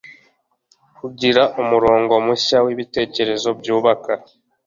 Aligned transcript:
kugira 0.97 1.43
umurongo 1.61 2.13
mushya 2.25 2.57
w'ibitekerezo 2.65 3.49
byubaka 3.59 4.11